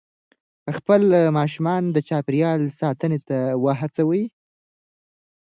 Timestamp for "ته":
3.27-3.37